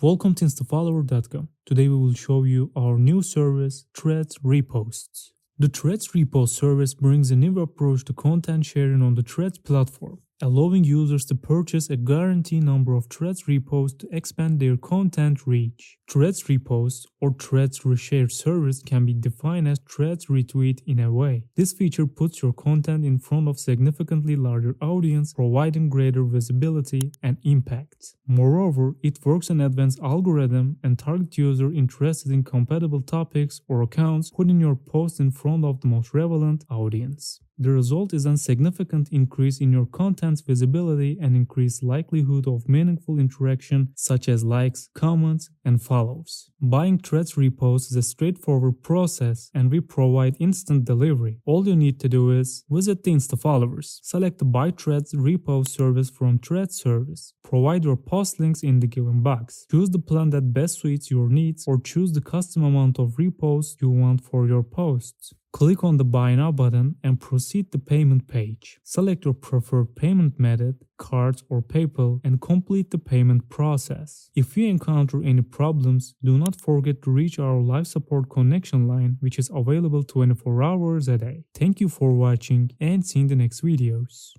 Welcome 0.00 0.36
to 0.36 0.44
instafollower.com. 0.44 1.48
Today 1.66 1.88
we 1.88 1.96
will 1.96 2.12
show 2.12 2.44
you 2.44 2.70
our 2.76 2.98
new 2.98 3.20
service, 3.20 3.86
Threads 3.96 4.38
Reposts. 4.44 5.30
The 5.58 5.66
Threads 5.66 6.06
Repost 6.12 6.50
service 6.50 6.94
brings 6.94 7.32
a 7.32 7.36
new 7.36 7.58
approach 7.58 8.04
to 8.04 8.12
content 8.12 8.64
sharing 8.64 9.02
on 9.02 9.16
the 9.16 9.24
Threads 9.24 9.58
platform 9.58 10.20
allowing 10.40 10.84
users 10.84 11.24
to 11.26 11.34
purchase 11.34 11.90
a 11.90 11.96
guaranteed 11.96 12.64
number 12.64 12.94
of 12.94 13.06
Threads 13.06 13.44
reposts 13.44 13.98
to 13.98 14.08
expand 14.12 14.60
their 14.60 14.76
content 14.76 15.46
reach. 15.46 15.98
Threads 16.10 16.44
reposts 16.44 17.02
or 17.20 17.32
Threads 17.32 17.80
reshare 17.80 18.30
service 18.30 18.82
can 18.82 19.04
be 19.06 19.14
defined 19.14 19.68
as 19.68 19.80
Threads 19.90 20.26
retweet 20.26 20.80
in 20.86 21.00
a 21.00 21.12
way. 21.12 21.44
This 21.56 21.72
feature 21.72 22.06
puts 22.06 22.42
your 22.42 22.52
content 22.52 23.04
in 23.04 23.18
front 23.18 23.48
of 23.48 23.58
significantly 23.58 24.36
larger 24.36 24.76
audience, 24.80 25.32
providing 25.32 25.88
greater 25.88 26.24
visibility 26.24 27.12
and 27.22 27.38
impact. 27.42 28.14
Moreover, 28.26 28.94
it 29.02 29.24
works 29.24 29.50
an 29.50 29.60
advanced 29.60 30.00
algorithm 30.02 30.78
and 30.82 30.98
target 30.98 31.36
user 31.36 31.72
interested 31.72 32.30
in 32.32 32.44
compatible 32.44 33.02
topics 33.02 33.60
or 33.68 33.82
accounts, 33.82 34.30
putting 34.30 34.60
your 34.60 34.76
post 34.76 35.20
in 35.20 35.30
front 35.30 35.64
of 35.64 35.80
the 35.80 35.88
most 35.88 36.14
relevant 36.14 36.64
audience. 36.70 37.40
The 37.60 37.70
result 37.70 38.14
is 38.14 38.24
a 38.24 38.36
significant 38.36 39.08
increase 39.10 39.60
in 39.60 39.72
your 39.72 39.86
content's 39.86 40.42
visibility 40.42 41.18
and 41.20 41.34
increased 41.34 41.82
likelihood 41.82 42.46
of 42.46 42.68
meaningful 42.68 43.18
interaction 43.18 43.88
such 43.96 44.28
as 44.28 44.44
likes, 44.44 44.90
comments, 44.94 45.50
and 45.64 45.82
follows. 45.82 46.50
Buying 46.60 46.98
Threads 46.98 47.34
reposts 47.34 47.90
is 47.90 47.96
a 47.96 48.02
straightforward 48.02 48.82
process 48.84 49.50
and 49.54 49.72
we 49.72 49.80
provide 49.80 50.36
instant 50.38 50.84
delivery. 50.84 51.40
All 51.46 51.66
you 51.66 51.74
need 51.74 51.98
to 51.98 52.08
do 52.08 52.30
is 52.30 52.64
visit 52.70 53.02
the 53.02 53.12
InstaFollowers, 53.12 53.98
select 54.04 54.38
the 54.38 54.44
Buy 54.44 54.70
Threads 54.70 55.12
repost 55.12 55.70
service 55.70 56.10
from 56.10 56.38
Threads 56.38 56.76
service, 56.76 57.34
provide 57.42 57.82
your 57.82 57.96
post 57.96 58.38
links 58.38 58.62
in 58.62 58.78
the 58.78 58.86
given 58.86 59.20
box, 59.22 59.66
choose 59.68 59.90
the 59.90 59.98
plan 59.98 60.30
that 60.30 60.52
best 60.52 60.80
suits 60.80 61.10
your 61.10 61.28
needs 61.28 61.64
or 61.66 61.80
choose 61.80 62.12
the 62.12 62.20
custom 62.20 62.62
amount 62.62 63.00
of 63.00 63.16
reposts 63.16 63.80
you 63.82 63.90
want 63.90 64.22
for 64.22 64.46
your 64.46 64.62
posts. 64.62 65.34
Click 65.52 65.82
on 65.82 65.96
the 65.96 66.04
Buy 66.04 66.34
Now 66.34 66.52
button 66.52 66.96
and 67.02 67.20
proceed 67.20 67.72
to 67.72 67.78
the 67.78 67.84
payment 67.84 68.28
page. 68.28 68.78
Select 68.84 69.24
your 69.24 69.34
preferred 69.34 69.96
payment 69.96 70.38
method, 70.38 70.84
cards 70.98 71.42
or 71.48 71.62
PayPal 71.62 72.20
and 72.22 72.40
complete 72.40 72.90
the 72.90 72.98
payment 72.98 73.48
process. 73.48 74.30
If 74.36 74.56
you 74.56 74.68
encounter 74.68 75.22
any 75.22 75.42
problems, 75.42 76.14
do 76.22 76.36
not 76.36 76.60
forget 76.60 77.02
to 77.02 77.10
reach 77.10 77.38
our 77.38 77.60
live 77.60 77.86
support 77.86 78.28
connection 78.28 78.86
line 78.86 79.16
which 79.20 79.38
is 79.38 79.50
available 79.52 80.02
24 80.02 80.62
hours 80.62 81.08
a 81.08 81.16
day. 81.16 81.44
Thank 81.54 81.80
you 81.80 81.88
for 81.88 82.12
watching 82.12 82.70
and 82.78 83.04
see 83.04 83.20
you 83.20 83.24
in 83.24 83.28
the 83.28 83.36
next 83.36 83.62
videos. 83.62 84.32